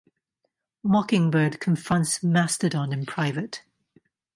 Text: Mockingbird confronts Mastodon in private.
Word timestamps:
Mockingbird 0.83 1.59
confronts 1.59 2.23
Mastodon 2.23 2.91
in 2.91 3.05
private. 3.05 3.61